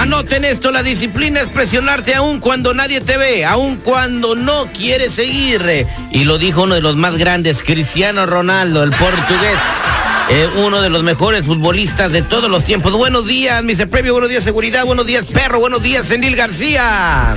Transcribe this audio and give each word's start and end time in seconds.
Anoten 0.00 0.46
esto, 0.46 0.70
la 0.70 0.82
disciplina 0.82 1.42
es 1.42 1.48
presionarte 1.48 2.14
aún 2.14 2.40
cuando 2.40 2.72
nadie 2.72 3.02
te 3.02 3.18
ve, 3.18 3.44
aún 3.44 3.76
cuando 3.76 4.34
no 4.34 4.66
quieres 4.68 5.12
seguir. 5.12 5.86
Y 6.10 6.24
lo 6.24 6.38
dijo 6.38 6.62
uno 6.62 6.74
de 6.74 6.80
los 6.80 6.96
más 6.96 7.18
grandes, 7.18 7.62
Cristiano 7.62 8.24
Ronaldo, 8.24 8.82
el 8.82 8.92
portugués. 8.92 9.58
Eh, 10.30 10.48
uno 10.56 10.80
de 10.80 10.88
los 10.88 11.02
mejores 11.02 11.44
futbolistas 11.44 12.12
de 12.12 12.22
todos 12.22 12.50
los 12.50 12.64
tiempos. 12.64 12.94
Buenos 12.94 13.26
días, 13.26 13.62
Mr. 13.62 13.90
Previo, 13.90 14.14
buenos 14.14 14.30
días, 14.30 14.42
seguridad, 14.42 14.86
buenos 14.86 15.04
días, 15.04 15.26
perro, 15.26 15.60
buenos 15.60 15.82
días, 15.82 16.06
Senil 16.06 16.34
García. 16.34 17.36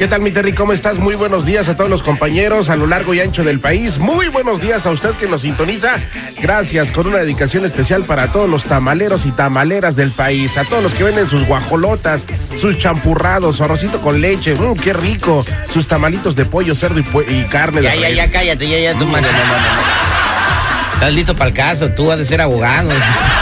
¿Qué 0.00 0.08
tal, 0.08 0.22
mi 0.22 0.30
Terry? 0.30 0.54
¿Cómo 0.54 0.72
estás? 0.72 0.98
Muy 0.98 1.14
buenos 1.14 1.44
días 1.44 1.68
a 1.68 1.76
todos 1.76 1.90
los 1.90 2.02
compañeros 2.02 2.70
a 2.70 2.76
lo 2.76 2.86
largo 2.86 3.12
y 3.12 3.20
ancho 3.20 3.44
del 3.44 3.60
país. 3.60 3.98
Muy 3.98 4.28
buenos 4.28 4.62
días 4.62 4.86
a 4.86 4.90
usted 4.92 5.10
que 5.10 5.28
nos 5.28 5.42
sintoniza. 5.42 5.98
Gracias, 6.40 6.90
con 6.90 7.06
una 7.06 7.18
dedicación 7.18 7.66
especial 7.66 8.04
para 8.04 8.32
todos 8.32 8.48
los 8.48 8.64
tamaleros 8.64 9.26
y 9.26 9.30
tamaleras 9.30 9.96
del 9.96 10.10
país. 10.10 10.56
A 10.56 10.64
todos 10.64 10.82
los 10.82 10.94
que 10.94 11.04
venden 11.04 11.28
sus 11.28 11.44
guajolotas, 11.44 12.24
sus 12.56 12.78
champurrados, 12.78 13.56
su 13.58 13.64
arrocito 13.64 14.00
con 14.00 14.22
leche. 14.22 14.54
Mmm, 14.54 14.72
qué 14.72 14.94
rico. 14.94 15.44
Sus 15.70 15.86
tamalitos 15.86 16.34
de 16.34 16.46
pollo, 16.46 16.74
cerdo 16.74 17.00
y, 17.00 17.44
carne. 17.50 17.82
Ya, 17.82 17.90
de 17.90 18.00
ya, 18.00 18.08
ya, 18.08 18.32
cállate, 18.32 18.70
ya, 18.70 18.78
ya, 18.78 18.98
tú, 18.98 19.04
mano, 19.06 19.28
no, 19.30 19.38
no, 19.38 19.44
no. 19.44 20.94
Estás 20.94 21.12
listo 21.12 21.36
para 21.36 21.48
el 21.48 21.54
caso, 21.54 21.90
tú 21.90 22.10
has 22.10 22.18
de 22.18 22.24
ser 22.24 22.40
abogado. 22.40 22.88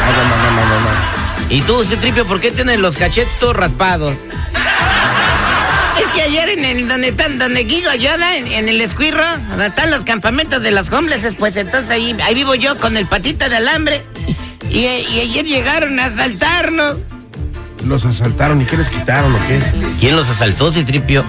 No, 0.08 0.24
no, 0.24 0.36
no, 0.36 0.50
no, 0.50 0.66
no, 0.66 0.80
no. 0.80 1.54
Y 1.54 1.60
tú, 1.60 1.84
Citripio, 1.84 2.26
¿por 2.26 2.40
qué 2.40 2.50
tienes 2.50 2.80
los 2.80 2.96
cachetes 2.96 3.38
todos 3.38 3.54
raspados? 3.54 4.14
Es 6.04 6.10
que 6.12 6.22
ayer 6.22 6.48
en 6.50 6.64
el 6.64 6.88
donde 6.88 7.08
están, 7.08 7.38
donde 7.38 7.64
Guigo 7.64 7.92
Yoda, 7.94 8.36
en, 8.36 8.46
en 8.46 8.68
el 8.68 8.80
escuirro, 8.80 9.24
donde 9.50 9.66
están 9.66 9.90
los 9.90 10.04
campamentos 10.04 10.62
de 10.62 10.70
los 10.70 10.90
homeless, 10.92 11.34
pues 11.38 11.56
entonces 11.56 11.90
ahí, 11.90 12.14
ahí 12.22 12.34
vivo 12.34 12.54
yo 12.54 12.78
con 12.78 12.96
el 12.96 13.06
patita 13.06 13.48
de 13.48 13.56
alambre. 13.56 14.02
Y, 14.70 14.80
y 14.86 15.20
ayer 15.20 15.44
llegaron 15.44 15.98
a 15.98 16.06
asaltarnos. 16.06 16.96
Los 17.86 18.04
asaltaron 18.04 18.60
y 18.60 18.64
qué 18.66 18.76
les 18.76 18.88
quitaron 18.88 19.34
o 19.34 19.38
qué? 19.48 19.60
¿Quién 20.00 20.14
los 20.16 20.28
asaltó, 20.28 20.70
Citripio? 20.72 21.24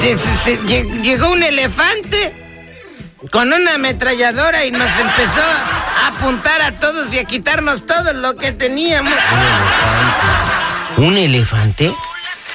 Se- 0.00 0.16
se- 0.16 0.38
se- 0.44 0.60
lle- 0.62 1.02
llegó 1.02 1.30
un 1.32 1.42
elefante 1.42 2.32
con 3.30 3.52
una 3.52 3.74
ametralladora 3.74 4.64
y 4.64 4.70
nos 4.70 4.88
empezó 4.88 5.42
a 5.42 6.08
apuntar 6.08 6.62
a 6.62 6.72
todos 6.78 7.12
y 7.12 7.18
a 7.18 7.24
quitarnos 7.24 7.86
todo 7.86 8.12
lo 8.12 8.36
que 8.36 8.52
teníamos. 8.52 9.12
¿Un 10.96 11.16
elefante? 11.18 11.92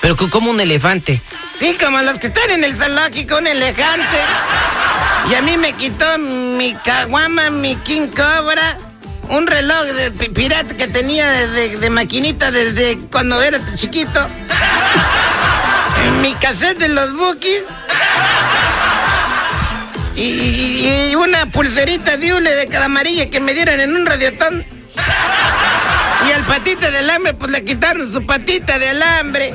¿Pero 0.05 0.17
co- 0.17 0.29
cómo 0.29 0.51
un 0.51 0.59
elefante? 0.59 1.19
Sí, 1.57 1.75
como 1.83 1.99
los 2.03 2.19
que 2.19 2.27
están 2.27 2.51
en 2.51 2.63
el 2.63 2.75
zoológico, 2.75 3.39
un 3.39 3.47
elefante. 3.47 4.17
Y 5.31 5.33
a 5.33 5.41
mí 5.41 5.57
me 5.57 5.73
quitó 5.73 6.19
mi 6.19 6.75
caguama, 6.85 7.49
mi 7.49 7.75
king 7.77 8.09
cobra, 8.09 8.77
un 9.29 9.47
reloj 9.47 9.83
de 9.85 10.11
pi- 10.11 10.29
pirata 10.29 10.77
que 10.77 10.87
tenía 10.87 11.27
de, 11.47 11.89
maquinita 11.89 12.51
desde 12.51 12.99
cuando 13.11 13.41
era 13.41 13.59
chiquito. 13.73 14.27
mi 16.21 16.35
cassette 16.35 16.77
de 16.77 16.89
los 16.89 17.11
bookies. 17.17 17.63
Y 20.15 21.15
una 21.15 21.47
pulserita 21.47 22.17
de 22.17 22.31
hule 22.31 22.51
de 22.53 22.67
cada 22.67 22.85
amarilla 22.85 23.31
que 23.31 23.39
me 23.39 23.55
dieron 23.55 23.79
en 23.79 23.95
un 23.95 24.05
radiotón. 24.05 24.63
Y 26.27 26.31
al 26.31 26.43
patita 26.43 26.89
de 26.91 26.99
alambre, 26.99 27.33
pues 27.33 27.51
le 27.51 27.63
quitaron 27.63 28.11
su 28.11 28.25
patita 28.25 28.79
de 28.79 28.89
alambre. 28.89 29.53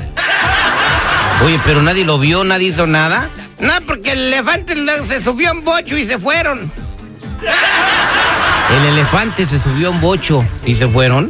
Oye, 1.45 1.59
pero 1.65 1.81
nadie 1.81 2.05
lo 2.05 2.19
vio, 2.19 2.43
nadie 2.43 2.67
hizo 2.67 2.87
nada. 2.87 3.29
No, 3.59 3.73
porque 3.87 4.11
el 4.11 4.19
elefante 4.27 4.75
se 5.07 5.21
subió 5.23 5.49
a 5.49 5.53
un 5.53 5.63
bocho 5.63 5.97
y 5.97 6.07
se 6.07 6.17
fueron. 6.17 6.71
El 8.77 8.85
elefante 8.93 9.47
se 9.47 9.59
subió 9.59 9.87
a 9.87 9.91
un 9.91 10.01
bocho 10.01 10.45
y 10.65 10.75
se 10.75 10.87
fueron. 10.87 11.29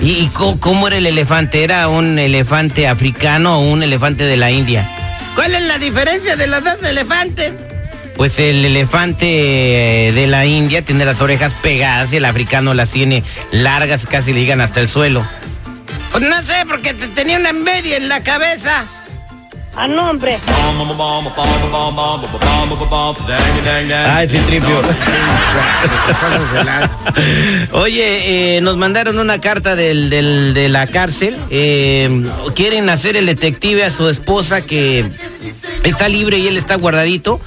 ¿Y, 0.00 0.10
y 0.10 0.30
cómo 0.60 0.86
era 0.86 0.96
el 0.96 1.06
elefante? 1.06 1.64
¿Era 1.64 1.88
un 1.88 2.18
elefante 2.18 2.86
africano 2.86 3.58
o 3.58 3.70
un 3.70 3.82
elefante 3.82 4.24
de 4.24 4.36
la 4.36 4.50
India? 4.50 4.86
¿Cuál 5.34 5.54
es 5.54 5.62
la 5.62 5.78
diferencia 5.78 6.36
de 6.36 6.46
los 6.46 6.62
dos 6.62 6.82
elefantes? 6.82 7.52
Pues 8.16 8.38
el 8.38 8.64
elefante 8.64 10.08
eh, 10.08 10.12
de 10.12 10.26
la 10.26 10.46
India 10.46 10.82
tiene 10.82 11.04
las 11.04 11.20
orejas 11.20 11.52
pegadas 11.54 12.12
y 12.12 12.16
el 12.16 12.24
africano 12.24 12.72
las 12.72 12.90
tiene 12.90 13.22
largas, 13.52 14.06
casi 14.06 14.32
le 14.32 14.40
llegan 14.40 14.60
hasta 14.62 14.80
el 14.80 14.88
suelo. 14.88 15.24
Pues 16.12 16.24
no 16.24 16.40
sé, 16.42 16.54
porque 16.66 16.94
te- 16.94 17.08
tenía 17.08 17.36
una 17.38 17.52
media 17.52 17.98
en 17.98 18.08
la 18.08 18.22
cabeza. 18.22 18.86
A 19.76 19.86
nombre. 19.86 20.38
Ay, 24.16 24.26
sí, 24.26 24.38
tripio. 24.46 24.80
Oye, 27.72 28.56
eh, 28.56 28.60
nos 28.62 28.78
mandaron 28.78 29.18
una 29.18 29.38
carta 29.38 29.76
del, 29.76 30.08
del- 30.08 30.54
de 30.54 30.70
la 30.70 30.86
cárcel. 30.86 31.36
Eh, 31.50 32.08
quieren 32.54 32.88
hacer 32.88 33.16
el 33.18 33.26
detective 33.26 33.84
a 33.84 33.90
su 33.90 34.08
esposa 34.08 34.62
que 34.62 35.04
está 35.84 36.08
libre 36.08 36.38
y 36.38 36.48
él 36.48 36.56
está 36.56 36.76
guardadito 36.76 37.38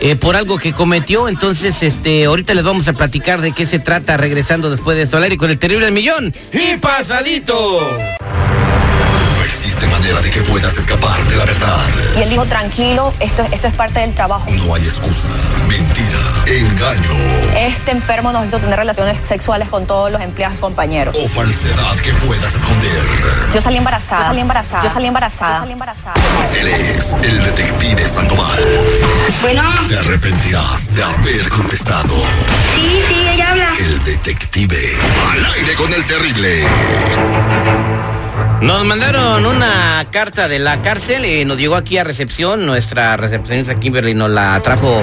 eh, 0.00 0.16
por 0.16 0.36
algo 0.36 0.58
que 0.58 0.72
cometió. 0.72 1.28
Entonces, 1.28 1.82
este, 1.82 2.24
ahorita 2.24 2.54
les 2.54 2.64
vamos 2.64 2.88
a 2.88 2.92
platicar 2.92 3.40
de 3.40 3.52
qué 3.52 3.66
se 3.66 3.78
trata 3.78 4.16
regresando 4.16 4.70
después 4.70 4.96
de 4.96 5.04
esto 5.04 5.16
al 5.16 5.24
aire 5.24 5.36
con 5.36 5.50
el 5.50 5.58
terrible 5.58 5.90
millón. 5.90 6.34
Y 6.52 6.76
pasadito. 6.78 7.80
No 9.36 9.44
existe 9.44 9.86
manera 9.86 10.20
de 10.20 10.30
que 10.30 10.42
puedas 10.42 10.76
escapar 10.76 11.22
de 11.28 11.36
la 11.36 11.44
verdad. 11.44 11.78
Y 12.18 12.22
él 12.22 12.30
dijo, 12.30 12.44
tranquilo, 12.46 13.12
esto, 13.20 13.42
esto 13.52 13.66
es 13.66 13.74
parte 13.74 14.00
del 14.00 14.14
trabajo. 14.14 14.44
No 14.50 14.74
hay 14.74 14.82
excusa, 14.82 15.28
mentira, 15.66 16.18
engaño 16.46 17.10
Este 17.56 17.90
enfermo 17.90 18.30
nos 18.32 18.46
hizo 18.46 18.58
tener 18.58 18.78
relaciones 18.78 19.18
sexuales 19.24 19.68
con 19.68 19.86
todos 19.86 20.10
los 20.12 20.20
empleados 20.20 20.58
y 20.58 20.60
compañeros. 20.60 21.16
o 21.18 21.28
falsedad 21.28 21.96
que 21.96 22.12
puedas 22.14 22.54
esconder. 22.54 23.02
Yo 23.54 23.60
salí 23.60 23.76
embarazada. 23.78 24.22
Yo 24.22 24.26
salí 24.28 24.40
embarazada. 24.40 24.82
Yo 24.82 24.90
salí 24.90 25.06
embarazada. 25.06 25.52
Yo 25.54 25.60
salí 25.60 25.72
embarazada. 25.72 26.14
Él 26.60 26.68
es 26.68 27.12
el. 27.22 27.43
Bueno, 29.44 29.62
Te 29.86 29.98
arrepentirás 29.98 30.94
de 30.94 31.02
haber 31.04 31.46
contestado. 31.50 32.14
sí, 32.74 33.02
sí, 33.06 33.28
ella 33.28 33.50
habla. 33.50 33.74
El 33.78 34.02
detective. 34.02 34.78
Al 35.32 35.44
aire 35.44 35.74
con 35.74 35.92
el 35.92 36.02
terrible. 36.06 36.64
Nos 38.62 38.86
mandaron 38.86 39.44
una 39.44 40.06
carta 40.10 40.48
de 40.48 40.58
la 40.60 40.80
cárcel, 40.80 41.26
eh, 41.26 41.44
nos 41.44 41.58
llegó 41.58 41.76
aquí 41.76 41.98
a 41.98 42.04
recepción, 42.04 42.64
nuestra 42.64 43.18
recepcionista 43.18 43.74
Kimberly 43.74 44.14
nos 44.14 44.30
la 44.30 44.58
trajo 44.60 45.02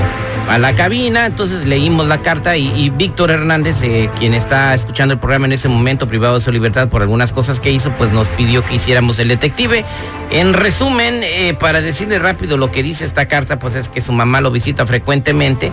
a 0.50 0.58
la 0.58 0.76
cabina, 0.76 1.26
entonces 1.26 1.66
leímos 1.66 2.08
la 2.08 2.22
carta 2.22 2.58
y, 2.58 2.90
Víctor 2.90 3.32
Hernández, 3.32 3.78
eh, 3.84 4.10
quien 4.20 4.34
está 4.34 4.74
escuchando 4.74 5.14
el 5.14 5.20
programa 5.20 5.46
en 5.46 5.54
ese 5.54 5.70
momento, 5.70 6.08
privado 6.08 6.36
de 6.36 6.42
su 6.42 6.52
libertad 6.52 6.90
por 6.90 7.02
algunas 7.02 7.32
cosas 7.32 7.60
que 7.60 7.72
hizo, 7.72 7.92
pues 7.94 8.12
nos 8.12 8.30
pidió 8.30 8.62
que 8.62 8.76
hiciéramos 8.76 9.20
el 9.20 9.30
detective. 9.30 9.86
En 10.30 10.54
resumen, 10.54 11.22
eh, 11.24 11.54
para 11.60 11.82
decirle 11.82 12.20
rápido 12.20 12.58
lo 12.58 12.72
que 12.72 12.84
dice 12.84 13.06
esta 13.06 13.28
carta, 13.28 13.60
pues 13.60 13.76
es 13.76 13.90
que 13.90 14.02
su 14.02 14.12
mamá 14.12 14.42
lo 14.42 14.52
visita 14.52 14.86
frecuentemente 14.86 15.72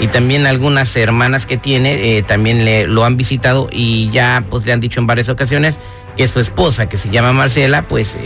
y 0.00 0.08
también 0.08 0.46
algunas 0.46 0.94
hermanas 0.96 1.46
que 1.46 1.56
tiene 1.56 2.18
eh, 2.18 2.22
también 2.22 2.64
le, 2.64 2.86
lo 2.86 3.04
han 3.04 3.16
visitado 3.16 3.68
y 3.72 4.10
ya 4.10 4.44
pues 4.48 4.64
le 4.64 4.72
han 4.72 4.80
dicho 4.80 5.00
en 5.00 5.06
varias 5.06 5.28
ocasiones 5.28 5.78
que 6.16 6.28
su 6.28 6.40
esposa, 6.40 6.88
que 6.88 6.96
se 6.96 7.10
llama 7.10 7.32
Marcela, 7.32 7.82
pues 7.82 8.16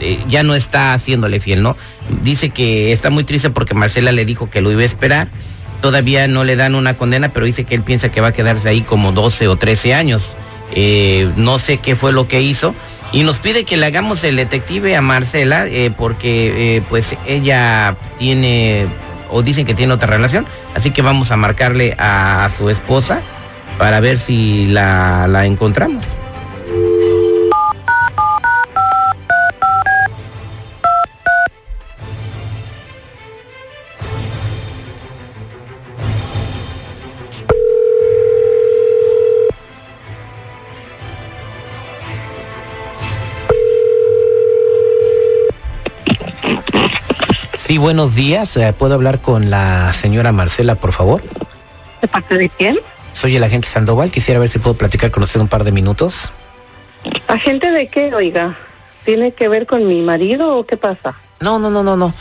eh, 0.00 0.22
ya 0.28 0.42
no 0.42 0.54
está 0.54 0.94
haciéndole 0.94 1.40
fiel, 1.40 1.62
¿no? 1.62 1.76
Dice 2.22 2.50
que 2.50 2.92
está 2.92 3.10
muy 3.10 3.24
triste 3.24 3.50
porque 3.50 3.74
Marcela 3.74 4.12
le 4.12 4.24
dijo 4.24 4.50
que 4.50 4.60
lo 4.60 4.70
iba 4.70 4.82
a 4.82 4.86
esperar. 4.86 5.28
Todavía 5.80 6.26
no 6.28 6.44
le 6.44 6.56
dan 6.56 6.74
una 6.74 6.94
condena, 6.94 7.28
pero 7.28 7.46
dice 7.46 7.64
que 7.64 7.74
él 7.74 7.82
piensa 7.82 8.10
que 8.10 8.20
va 8.20 8.28
a 8.28 8.32
quedarse 8.32 8.68
ahí 8.68 8.82
como 8.82 9.12
12 9.12 9.48
o 9.48 9.56
13 9.56 9.94
años. 9.94 10.36
Eh, 10.74 11.30
no 11.36 11.58
sé 11.58 11.78
qué 11.78 11.96
fue 11.96 12.12
lo 12.12 12.28
que 12.28 12.42
hizo. 12.42 12.74
Y 13.12 13.22
nos 13.22 13.38
pide 13.38 13.64
que 13.64 13.76
le 13.76 13.86
hagamos 13.86 14.22
el 14.24 14.36
detective 14.36 14.94
a 14.94 15.00
Marcela 15.00 15.66
eh, 15.66 15.90
porque 15.96 16.82
pues 16.90 17.16
ella 17.26 17.96
tiene 18.18 18.86
o 19.30 19.42
dicen 19.42 19.66
que 19.66 19.74
tiene 19.74 19.92
otra 19.92 20.08
relación. 20.08 20.46
Así 20.74 20.90
que 20.90 21.02
vamos 21.02 21.30
a 21.30 21.36
marcarle 21.36 21.94
a, 21.98 22.48
su 22.54 22.68
esposa 22.70 23.22
para 23.78 24.00
ver 24.00 24.18
si 24.18 24.66
la, 24.66 25.26
la 25.28 25.46
encontramos. 25.46 26.04
Sí, 47.68 47.76
buenos 47.76 48.14
días. 48.14 48.56
Eh, 48.56 48.72
¿Puedo 48.72 48.94
hablar 48.94 49.20
con 49.20 49.50
la 49.50 49.92
señora 49.92 50.32
Marcela, 50.32 50.76
por 50.76 50.92
favor? 50.92 51.22
¿De 52.00 52.08
parte 52.08 52.38
de 52.38 52.48
quién? 52.48 52.78
Soy 53.12 53.36
el 53.36 53.44
agente 53.44 53.68
Sandoval. 53.68 54.10
Quisiera 54.10 54.40
ver 54.40 54.48
si 54.48 54.58
puedo 54.58 54.74
platicar 54.74 55.10
con 55.10 55.22
usted 55.22 55.38
un 55.38 55.48
par 55.48 55.64
de 55.64 55.72
minutos. 55.72 56.30
¿Agente 57.26 57.70
de 57.70 57.88
qué, 57.88 58.14
oiga? 58.14 58.56
¿Tiene 59.04 59.32
que 59.32 59.50
ver 59.50 59.66
con 59.66 59.86
mi 59.86 60.00
marido 60.00 60.56
o 60.56 60.64
qué 60.64 60.78
pasa? 60.78 61.16
No, 61.40 61.58
no, 61.58 61.68
no, 61.68 61.82
no, 61.82 61.94
no. 61.94 62.14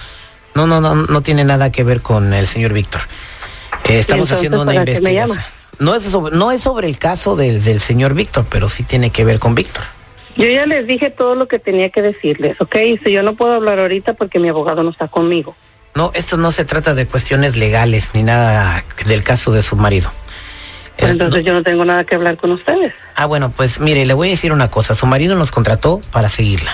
No, 0.54 0.68
no, 0.68 0.82
no, 0.82 0.96
no 0.96 1.22
tiene 1.22 1.46
nada 1.46 1.72
que 1.72 1.86
ver 1.86 2.02
con 2.02 2.34
el 2.34 2.46
señor 2.46 2.74
Víctor. 2.74 3.00
Eh, 3.86 4.00
estamos 4.00 4.30
haciendo 4.34 4.62
una 4.62 4.74
¿para 4.74 4.84
qué 4.84 5.00
me 5.00 5.12
investigación. 5.12 5.46
No 5.80 5.96
es, 5.96 6.04
sobre, 6.04 6.36
no 6.36 6.52
es 6.52 6.60
sobre 6.60 6.90
el 6.90 6.98
caso 6.98 7.38
del, 7.38 7.64
del 7.64 7.80
señor 7.80 8.16
Víctor, 8.16 8.46
pero 8.50 8.68
sí 8.68 8.84
tiene 8.84 9.12
que 9.12 9.24
ver 9.24 9.40
con 9.40 9.56
Víctor. 9.56 9.86
Yo 10.38 10.46
ya 10.48 10.66
les 10.68 10.86
dije 10.88 11.10
todo 11.10 11.36
lo 11.36 11.48
que 11.48 11.60
tenía 11.60 11.90
que 11.90 12.02
decirles, 12.02 12.60
¿ok? 12.62 12.76
Si 13.04 13.12
yo 13.12 13.24
no 13.24 13.36
puedo 13.36 13.54
hablar 13.54 13.80
ahorita 13.80 14.14
porque 14.14 14.40
mi 14.40 14.50
abogado 14.50 14.84
no 14.84 14.92
está 14.92 15.08
conmigo. 15.08 15.56
No, 15.96 16.12
esto 16.14 16.38
no 16.38 16.52
se 16.52 16.64
trata 16.64 16.94
de 16.94 17.08
cuestiones 17.08 17.58
legales 17.58 18.12
ni 18.14 18.22
nada 18.24 18.84
del 19.08 19.24
caso 19.24 19.52
de 19.52 19.64
su 19.64 19.76
marido. 19.76 20.12
Pues 20.98 21.10
Eh, 21.10 21.12
entonces 21.14 21.42
no- 21.44 21.48
yo 21.48 21.54
no 21.54 21.64
tengo 21.64 21.86
nada 21.86 22.04
que 22.04 22.16
hablar 22.16 22.38
con 22.38 22.52
ustedes. 22.52 22.94
Ah, 23.16 23.26
bueno, 23.26 23.52
pues 23.56 23.80
mire, 23.80 24.06
le 24.06 24.14
voy 24.14 24.28
a 24.28 24.32
decir 24.32 24.52
una 24.52 24.70
cosa. 24.70 24.94
Su 24.94 25.08
marido 25.08 25.36
nos 25.36 25.50
contrató 25.52 26.00
para 26.12 26.30
seguirla. 26.30 26.72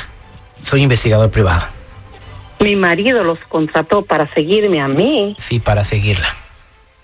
Soy 0.61 0.81
investigador 0.83 1.31
privado. 1.31 1.63
Mi 2.59 2.75
marido 2.75 3.23
los 3.23 3.39
contrató 3.49 4.03
para 4.05 4.33
seguirme 4.33 4.81
a 4.81 4.87
mí. 4.89 5.35
Sí, 5.39 5.59
para 5.59 5.83
seguirla. 5.85 6.27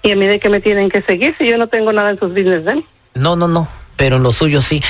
¿Y 0.03 0.11
a 0.11 0.15
mí 0.15 0.25
de 0.27 0.39
qué 0.39 0.47
me 0.49 0.59
tienen 0.61 0.89
que 0.89 1.01
seguir 1.01 1.35
si 1.37 1.47
yo 1.47 1.57
no 1.57 1.67
tengo 1.67 1.91
nada 1.93 2.09
en 2.11 2.19
sus 2.19 2.29
business 2.29 2.63
then? 2.65 2.85
No, 3.15 3.35
no, 3.35 3.47
no. 3.47 3.67
Pero 3.99 4.15
en 4.15 4.23
lo 4.23 4.31
suyo 4.31 4.61
sí. 4.61 4.81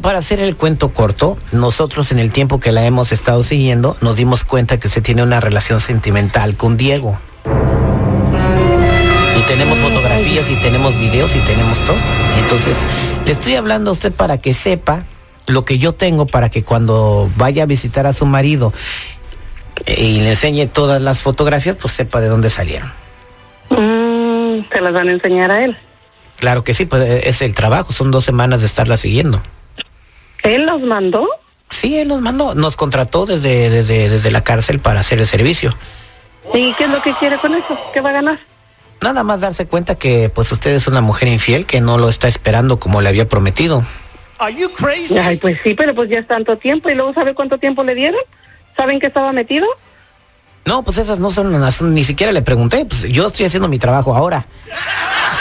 Para 0.00 0.18
hacer 0.18 0.38
el 0.38 0.54
cuento 0.56 0.92
corto, 0.92 1.36
nosotros 1.50 2.12
en 2.12 2.20
el 2.20 2.30
tiempo 2.30 2.60
que 2.60 2.70
la 2.70 2.86
hemos 2.86 3.10
estado 3.10 3.42
siguiendo, 3.42 3.96
nos 4.00 4.16
dimos 4.16 4.44
cuenta 4.44 4.78
que 4.78 4.88
se 4.88 5.00
tiene 5.00 5.24
una 5.24 5.40
relación 5.40 5.80
sentimental 5.80 6.56
con 6.56 6.76
Diego. 6.76 7.18
Y 9.36 9.40
tenemos 9.48 9.76
fotografías 9.78 10.48
y 10.48 10.54
tenemos 10.62 10.98
videos 10.98 11.34
y 11.34 11.40
tenemos 11.40 11.76
todo. 11.80 11.96
Entonces, 12.38 12.76
le 13.26 13.32
estoy 13.32 13.56
hablando 13.56 13.90
a 13.90 13.92
usted 13.92 14.12
para 14.12 14.38
que 14.38 14.54
sepa 14.54 15.04
lo 15.48 15.64
que 15.64 15.78
yo 15.78 15.92
tengo 15.92 16.26
para 16.26 16.48
que 16.48 16.62
cuando 16.62 17.28
vaya 17.36 17.64
a 17.64 17.66
visitar 17.66 18.06
a 18.06 18.12
su 18.12 18.26
marido 18.26 18.72
eh, 19.86 20.00
y 20.00 20.20
le 20.20 20.30
enseñe 20.30 20.66
todas 20.66 21.02
las 21.02 21.18
fotografías, 21.18 21.74
pues 21.74 21.94
sepa 21.94 22.20
de 22.20 22.28
dónde 22.28 22.48
salieron. 22.48 22.92
Mm, 23.70 24.68
se 24.72 24.80
las 24.80 24.92
van 24.92 25.08
a 25.08 25.12
enseñar 25.12 25.50
a 25.50 25.64
él. 25.64 25.76
Claro 26.38 26.64
que 26.64 26.74
sí, 26.74 26.84
pues 26.86 27.02
eh, 27.08 27.28
es 27.28 27.42
el 27.42 27.54
trabajo, 27.54 27.92
son 27.92 28.10
dos 28.10 28.24
semanas 28.24 28.60
de 28.60 28.66
estarla 28.66 28.96
siguiendo. 28.96 29.42
¿Él 30.42 30.66
los 30.66 30.80
mandó? 30.82 31.28
Sí, 31.70 31.98
él 31.98 32.08
nos 32.08 32.20
mandó, 32.20 32.54
nos 32.54 32.76
contrató 32.76 33.26
desde, 33.26 33.70
desde, 33.70 34.08
desde 34.08 34.30
la 34.30 34.44
cárcel 34.44 34.78
para 34.80 35.00
hacer 35.00 35.18
el 35.18 35.26
servicio. 35.26 35.74
¿Y 36.54 36.72
qué 36.74 36.84
es 36.84 36.90
lo 36.90 37.02
que 37.02 37.12
quiere 37.14 37.38
con 37.38 37.54
eso? 37.54 37.76
¿Qué 37.92 38.00
va 38.00 38.10
a 38.10 38.12
ganar? 38.12 38.38
Nada 39.02 39.22
más 39.24 39.40
darse 39.40 39.66
cuenta 39.66 39.96
que 39.96 40.28
pues 40.28 40.50
usted 40.52 40.72
es 40.72 40.86
una 40.86 41.00
mujer 41.00 41.28
infiel 41.28 41.66
que 41.66 41.80
no 41.80 41.98
lo 41.98 42.08
está 42.08 42.28
esperando 42.28 42.78
como 42.78 43.00
le 43.02 43.08
había 43.08 43.28
prometido. 43.28 43.84
Ay, 44.38 45.38
pues 45.38 45.58
sí, 45.64 45.74
pero 45.74 45.94
pues 45.94 46.08
ya 46.08 46.18
es 46.20 46.28
tanto 46.28 46.56
tiempo. 46.56 46.88
¿Y 46.90 46.94
luego 46.94 47.12
sabe 47.14 47.34
cuánto 47.34 47.58
tiempo 47.58 47.82
le 47.82 47.94
dieron? 47.94 48.20
¿Saben 48.76 49.00
que 49.00 49.06
estaba 49.06 49.32
metido? 49.32 49.66
No, 50.66 50.82
pues 50.82 50.98
esas 50.98 51.18
no 51.20 51.30
son, 51.30 51.58
las- 51.60 51.80
ni 51.82 52.04
siquiera 52.04 52.32
le 52.32 52.42
pregunté, 52.42 52.84
pues 52.86 53.02
yo 53.04 53.26
estoy 53.26 53.46
haciendo 53.46 53.68
mi 53.68 53.78
trabajo 53.78 54.14
ahora. 54.14 54.46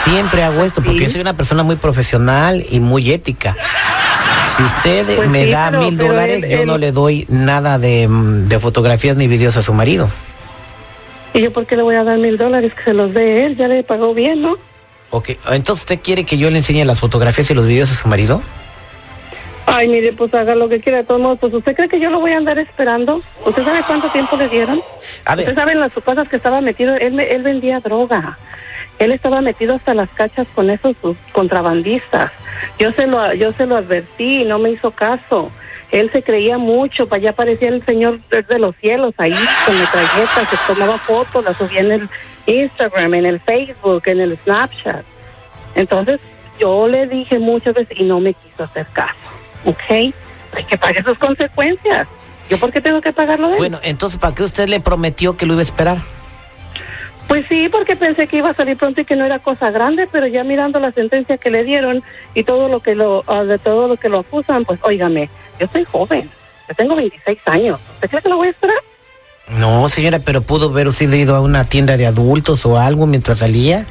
Siempre 0.06 0.44
hago 0.44 0.64
esto 0.64 0.82
porque 0.84 1.02
yo 1.02 1.10
soy 1.10 1.22
una 1.22 1.36
persona 1.36 1.64
muy 1.64 1.76
profesional 1.76 2.64
y 2.70 2.80
muy 2.80 3.12
ética. 3.12 3.56
Si 4.56 4.64
usted 4.64 5.16
Pues 5.18 5.30
me 5.30 5.46
sí, 5.46 5.52
da 5.52 5.72
mil 5.72 5.98
dólares, 5.98 6.44
él- 6.44 6.50
yo 6.50 6.58
él- 6.62 6.68
no 6.68 6.78
le 6.78 6.92
doy 6.92 7.26
nada 7.28 7.78
de, 7.80 8.08
mm, 8.08 8.48
de 8.48 8.60
fotografías 8.60 9.18
ni 9.18 9.28
videos 9.28 9.58
a 9.58 9.62
su 9.62 9.74
marido. 9.74 10.08
¿Y 11.34 11.42
yo 11.42 11.52
por 11.52 11.66
qué 11.66 11.76
le 11.76 11.82
voy 11.84 11.96
a 11.96 12.04
dar 12.06 12.18
mil 12.20 12.38
dólares 12.38 12.74
que 12.74 12.84
se 12.84 12.94
los 12.94 13.14
dé 13.14 13.46
él? 13.46 13.58
Ya 13.58 13.68
le 13.68 13.84
pagó 13.84 14.14
bien, 14.14 14.42
¿no? 14.42 14.56
Ok, 15.10 15.32
entonces 15.52 15.84
usted 15.84 16.00
quiere 16.02 16.24
que 16.24 16.38
yo 16.38 16.50
le 16.50 16.58
enseñe 16.58 16.86
las 16.86 17.00
fotografías 17.00 17.50
y 17.52 17.54
los 17.54 17.66
videos 17.68 17.92
a 17.92 17.96
su 17.96 18.08
marido? 18.08 18.42
Ay, 19.66 19.88
mire, 19.90 20.14
pues 20.14 20.34
haga 20.34 20.56
lo 20.56 20.70
que 20.70 20.80
quiera. 20.80 21.00
De 21.00 21.04
todos 21.04 21.20
modos, 21.20 21.40
pues 21.42 21.54
usted 21.54 21.76
cree 21.76 21.90
que 21.90 22.00
yo 22.00 22.10
lo 22.10 22.20
voy 22.20 22.32
a 22.32 22.38
andar 22.38 22.58
esperando. 22.60 23.22
¿Usted 23.46 23.64
sabe 23.66 23.82
cuánto 23.86 24.08
tiempo 24.10 24.38
le 24.38 24.48
dieron? 24.48 24.80
A 25.26 25.36
ver. 25.36 25.48
¿Usted 25.50 25.60
sabe 25.60 25.72
en 25.74 25.80
las 25.80 25.92
cosas 25.92 26.30
que 26.30 26.36
estaba 26.38 26.62
metido? 26.62 26.96
Él, 26.96 27.20
él 27.20 27.42
vendía 27.42 27.80
droga. 27.82 28.38
Él 29.00 29.12
estaba 29.12 29.42
metido 29.42 29.76
hasta 29.76 29.94
las 29.94 30.10
cachas 30.10 30.48
con 30.56 30.70
esos 30.70 30.96
sus 31.02 31.18
contrabandistas. 31.32 32.32
Yo 32.80 32.92
se 32.94 33.08
lo, 33.08 33.34
yo 33.34 33.52
se 33.54 33.66
lo 33.66 33.76
advertí 33.76 34.42
y 34.42 34.46
no 34.46 34.60
me 34.60 34.72
hizo 34.72 34.92
caso. 34.92 35.52
Él 35.92 36.10
se 36.12 36.24
creía 36.24 36.58
mucho, 36.58 37.08
para 37.08 37.20
allá 37.20 37.34
parecía 37.34 37.70
el 37.70 37.86
señor 37.86 38.20
de 38.30 38.60
los 38.60 38.76
cielos 38.78 39.14
ahí 39.18 39.36
con 39.66 39.80
metralletas, 39.80 40.50
se 40.50 40.74
tomaba 40.74 40.98
fotos, 40.98 41.44
las 41.44 41.58
subía 41.58 41.82
en 41.82 41.92
el 41.92 42.10
Instagram, 42.48 43.14
en 43.14 43.26
el 43.26 43.40
Facebook, 43.40 44.04
en 44.06 44.22
el 44.22 44.38
Snapchat. 44.44 45.04
Entonces, 45.76 46.20
yo 46.60 46.88
le 46.88 47.08
dije 47.08 47.40
muchas 47.40 47.74
veces 47.74 48.00
y 48.00 48.04
no 48.04 48.20
me 48.20 48.34
quiso 48.34 48.64
hacer 48.64 48.88
caso. 48.94 49.16
¿Ok? 49.66 50.14
Hay 50.54 50.64
que 50.68 50.78
pagar 50.78 51.04
sus 51.04 51.18
consecuencias. 51.18 52.08
¿Yo 52.50 52.58
por 52.58 52.72
qué 52.72 52.82
tengo 52.82 53.02
que 53.02 53.12
pagarlo 53.12 53.48
de 53.48 53.54
él? 53.54 53.60
Bueno, 53.60 53.80
entonces, 53.84 54.20
¿para 54.20 54.36
qué 54.36 54.44
usted 54.44 54.68
le 54.68 54.80
prometió 54.80 55.36
que 55.36 55.46
lo 55.46 55.54
iba 55.54 55.62
a 55.62 55.64
esperar? 55.64 55.98
Pues 57.28 57.46
sí, 57.50 57.70
porque 57.70 57.96
pensé 57.96 58.28
que 58.28 58.38
iba 58.38 58.52
a 58.52 58.54
salir 58.54 58.78
pronto 58.78 59.02
y 59.02 59.06
que 59.06 59.16
no 59.16 59.26
era 59.26 59.40
cosa 59.40 59.72
grande, 59.72 60.08
pero 60.12 60.28
ya 60.28 60.44
mirando 60.44 60.80
la 60.80 60.92
sentencia 60.92 61.38
que 61.38 61.50
le 61.50 61.64
dieron 61.64 62.04
y 62.34 62.44
todo 62.44 62.70
lo 62.70 62.82
que 62.82 62.96
lo 62.96 63.24
ah, 63.28 63.44
de 63.44 63.58
todo 63.58 63.88
lo 63.88 63.98
que 63.98 64.10
lo 64.10 64.20
acusan, 64.20 64.64
pues 64.66 64.80
óigame, 64.84 65.30
yo 65.60 65.68
soy 65.72 65.84
joven, 65.86 66.30
yo 66.70 66.76
tengo 66.76 66.96
26 66.96 67.40
años. 67.46 67.80
¿Usted 67.96 68.10
cree 68.10 68.22
que 68.22 68.30
lo 68.30 68.38
voy 68.38 68.48
a 68.48 68.52
esperar? 68.52 68.78
No, 69.48 69.90
señora, 69.90 70.20
pero 70.20 70.42
pudo 70.42 70.70
haber 70.70 70.88
usted 70.88 71.12
ido 71.14 71.36
a 71.36 71.42
una 71.42 71.66
tienda 71.66 71.98
de 71.98 72.06
adultos 72.06 72.66
o 72.66 72.78
algo 72.78 73.06
mientras 73.06 73.40
salía. 73.40 73.86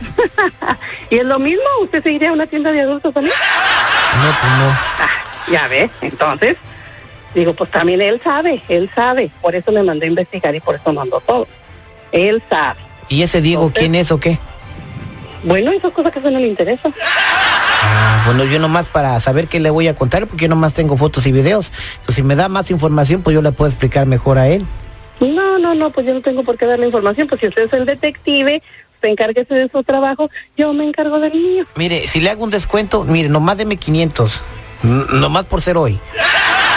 y 1.11 1.17
es 1.17 1.25
lo 1.25 1.39
mismo, 1.39 1.63
usted 1.83 2.03
se 2.03 2.13
iría 2.13 2.31
a 2.31 2.33
una 2.33 2.47
tienda 2.47 2.73
de 2.73 2.83
adultos 2.83 3.13
también. 3.15 3.35
No, 4.17 4.31
pues 4.41 4.53
no. 4.53 4.69
Ah, 4.69 5.51
ya 5.51 5.69
ve, 5.69 5.91
entonces 6.01 6.57
digo, 7.35 7.53
pues 7.53 7.71
también 7.71 8.01
él 8.01 8.21
sabe, 8.23 8.63
él 8.69 8.91
sabe, 8.95 9.31
por 9.43 9.55
eso 9.55 9.73
me 9.73 9.83
mandó 9.83 10.05
a 10.05 10.09
investigar 10.09 10.55
y 10.55 10.61
por 10.61 10.77
eso 10.77 10.93
mandó 10.93 11.21
todo. 11.21 11.49
Él 12.13 12.43
sabe. 12.49 12.84
¿Y 13.09 13.23
ese 13.23 13.41
Diego 13.41 13.71
quién 13.75 13.95
es 13.95 14.11
o 14.13 14.19
qué? 14.21 14.39
Bueno, 15.45 15.73
esas 15.73 15.93
cosas 15.93 16.13
que 16.13 16.19
a 16.21 16.23
no 16.23 16.39
le 16.39 16.47
interesa. 16.49 16.91
Ah, 17.83 18.23
bueno, 18.27 18.45
yo 18.45 18.59
nomás 18.59 18.87
para 18.87 19.19
saber 19.21 19.47
qué 19.47 19.61
le 19.61 19.69
voy 19.71 19.89
a 19.89 19.95
contar, 19.95 20.27
porque 20.27 20.45
yo 20.45 20.49
nomás 20.49 20.73
tengo 20.73 20.97
fotos 20.97 21.27
y 21.27 21.33
videos. 21.33 21.71
Entonces, 21.97 22.15
si 22.17 22.23
me 22.23 22.35
da 22.35 22.49
más 22.49 22.71
información, 22.71 23.23
pues 23.23 23.35
yo 23.35 23.43
le 23.43 23.53
puedo 23.53 23.69
explicar 23.71 24.07
mejor 24.07 24.39
a 24.39 24.49
él. 24.49 24.65
No, 25.21 25.59
no, 25.59 25.75
no, 25.75 25.91
pues 25.91 26.07
yo 26.07 26.15
no 26.15 26.23
tengo 26.23 26.43
por 26.43 26.57
qué 26.57 26.67
darle 26.67 26.87
información, 26.87 27.29
pues 27.29 27.41
si 27.43 27.47
usted 27.49 27.65
es 27.65 27.73
el 27.75 27.85
detective, 27.85 28.63
usted 28.95 29.09
encárguese 29.11 29.55
de 29.55 29.69
su 29.71 29.83
trabajo, 29.83 30.31
yo 30.57 30.73
me 30.73 30.85
encargo 30.89 31.21
del 31.21 31.33
mío. 31.35 31.67
Mire, 31.77 32.07
si 32.09 32.21
le 32.21 32.31
hago 32.31 32.43
un 32.43 32.51
descuento, 32.51 33.05
mire, 33.05 33.29
nomás 33.29 33.59
deme 33.59 33.77
500. 33.77 34.43
N- 34.83 35.05
Nomás 35.21 35.45
por 35.45 35.61
ser 35.61 35.77
hoy. 35.77 35.99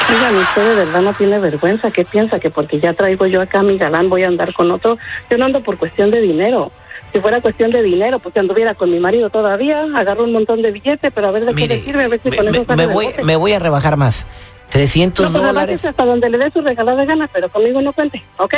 Oigan, 0.10 0.36
usted 0.38 0.70
de 0.70 0.76
verdad 0.76 1.02
no 1.02 1.14
tiene 1.14 1.38
vergüenza, 1.40 1.92
¿qué 1.92 2.06
piensa? 2.06 2.40
Que 2.40 2.50
porque 2.50 2.80
ya 2.80 2.94
traigo 2.94 3.26
yo 3.28 3.42
acá 3.42 3.60
a 3.60 3.64
mi 3.64 3.78
galán 3.78 4.10
voy 4.10 4.24
a 4.24 4.28
andar 4.28 4.54
con 4.54 4.72
otro, 4.72 4.98
yo 5.30 5.38
no 5.38 5.46
ando 5.46 5.62
por 5.62 5.78
cuestión 5.78 6.12
de 6.12 6.22
dinero. 6.22 6.72
Si 7.14 7.20
fuera 7.20 7.42
cuestión 7.42 7.72
de 7.72 7.82
dinero, 7.84 8.20
pues 8.20 8.34
que 8.34 8.40
anduviera 8.40 8.74
con 8.74 8.90
mi 8.92 9.00
marido 9.00 9.30
todavía, 9.30 9.86
agarro 9.96 10.24
un 10.24 10.34
montón 10.34 10.62
de 10.62 10.72
billetes, 10.72 11.12
pero 11.14 11.28
a 11.28 11.32
ver 11.32 11.46
de 11.46 11.54
qué 11.56 11.68
le 11.68 11.84
sirve, 11.84 12.04
a 12.04 12.08
ver 12.08 12.20
si 12.24 12.30
Me, 12.30 12.36
con 12.38 12.46
me- 12.52 12.58
eso 12.58 12.66
me 12.76 12.86
del 12.86 12.94
voy, 12.94 13.08
me 13.24 13.36
voy 13.36 13.54
a 13.54 13.60
rebajar 13.60 13.98
más. 13.98 14.26
300 14.70 15.26
No, 15.28 15.32
pues 15.40 15.46
dólares. 15.46 15.76
es 15.80 15.86
hasta 15.86 16.06
donde 16.06 16.30
le 16.30 16.38
dé 16.38 16.52
su 16.52 16.62
regalada 16.62 17.06
gana, 17.06 17.30
pero 17.32 17.50
conmigo 17.50 17.82
no 17.82 17.94
cuente, 17.94 18.24
¿ok? 18.38 18.56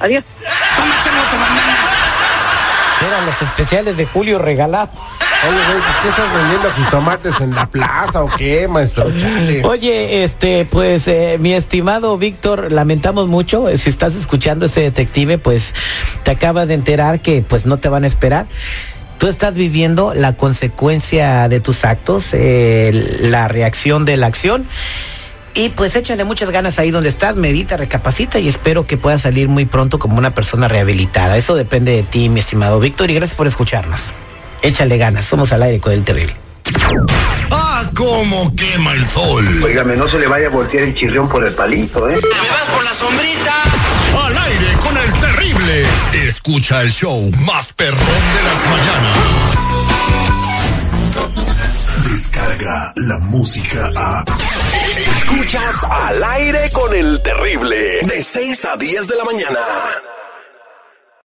Adiós. 0.00 0.24
Eran 3.06 3.26
los 3.26 3.42
especiales 3.42 3.96
de 3.96 4.06
Julio 4.06 4.38
regalados. 4.38 4.90
Oye, 5.42 5.56
güey, 5.56 5.82
¿qué 6.02 6.08
estás 6.10 6.32
vendiendo 6.36 6.70
jitomates 6.72 7.40
en 7.40 7.54
la 7.54 7.66
plaza 7.66 8.22
o 8.22 8.28
qué, 8.28 8.68
maestro? 8.68 9.10
Oye, 9.64 10.22
este, 10.22 10.66
pues, 10.66 11.08
eh, 11.08 11.38
mi 11.40 11.54
estimado 11.54 12.18
Víctor, 12.18 12.70
lamentamos 12.70 13.28
mucho. 13.28 13.68
eh, 13.70 13.78
Si 13.78 13.88
estás 13.88 14.14
escuchando 14.14 14.66
este 14.66 14.82
detective, 14.82 15.38
pues, 15.38 15.74
te 16.24 16.30
acaba 16.30 16.66
de 16.66 16.74
enterar 16.74 17.20
que, 17.22 17.40
pues, 17.40 17.64
no 17.64 17.78
te 17.78 17.88
van 17.88 18.04
a 18.04 18.06
esperar. 18.06 18.48
Tú 19.16 19.28
estás 19.28 19.54
viviendo 19.54 20.12
la 20.14 20.36
consecuencia 20.36 21.48
de 21.48 21.60
tus 21.60 21.86
actos, 21.86 22.34
eh, 22.34 22.90
la 23.20 23.48
reacción 23.48 24.04
de 24.04 24.18
la 24.18 24.26
acción. 24.26 24.66
Y 25.52 25.70
pues 25.70 25.96
échale 25.96 26.22
muchas 26.24 26.50
ganas 26.50 26.78
ahí 26.78 26.90
donde 26.90 27.08
estás, 27.08 27.34
medita, 27.34 27.76
recapacita 27.76 28.38
y 28.38 28.48
espero 28.48 28.86
que 28.86 28.96
puedas 28.96 29.22
salir 29.22 29.48
muy 29.48 29.64
pronto 29.64 29.98
como 29.98 30.16
una 30.16 30.32
persona 30.32 30.68
rehabilitada. 30.68 31.36
Eso 31.36 31.56
depende 31.56 31.92
de 31.92 32.02
ti, 32.04 32.28
mi 32.28 32.40
estimado 32.40 32.78
Víctor, 32.78 33.10
y 33.10 33.14
gracias 33.14 33.36
por 33.36 33.46
escucharnos. 33.48 34.12
Échale 34.62 34.98
ganas, 34.98 35.24
somos 35.24 35.52
al 35.52 35.62
aire 35.62 35.80
con 35.80 35.92
el 35.92 36.04
terrible. 36.04 36.34
¡Ah, 37.50 37.90
cómo 37.94 38.54
quema 38.54 38.92
el 38.92 39.08
sol! 39.08 39.46
Óigame, 39.62 39.96
no 39.96 40.08
se 40.08 40.18
le 40.18 40.26
vaya 40.26 40.46
a 40.48 40.50
voltear 40.50 40.84
el 40.84 40.94
chirrión 40.94 41.28
por 41.28 41.44
el 41.44 41.52
palito, 41.54 42.08
¿eh? 42.08 42.16
¡Me 42.22 42.48
vas 42.48 42.70
por 42.74 42.84
la 42.84 42.94
sombrita! 42.94 43.54
Al 44.24 44.38
aire 44.38 44.72
con 44.82 44.96
el 44.96 45.12
terrible. 45.20 45.86
Escucha 46.28 46.82
el 46.82 46.90
show 46.92 47.30
más 47.44 47.72
perrón 47.72 47.98
de 47.98 48.42
las 48.42 48.64
mañanas. 48.70 49.16
Descarga 52.10 52.92
la 52.96 53.18
música 53.18 53.90
a. 53.96 54.24
Escuchas 55.16 55.84
al 55.88 56.22
aire 56.22 56.70
con 56.72 56.94
el 56.94 57.22
terrible. 57.22 58.00
De 58.02 58.22
6 58.22 58.64
a 58.66 58.76
10 58.76 59.08
de 59.08 59.16
la 59.16 59.24
mañana. 59.24 59.58